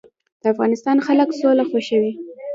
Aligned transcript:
د 0.41 0.43
افغانستان 0.53 0.97
خلک 1.07 1.29
سوله 1.39 1.63
خوښوي 1.69 2.13